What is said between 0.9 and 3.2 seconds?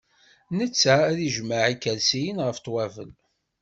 ad ijmeɛ ikersiyen, ɣef ṭwabel.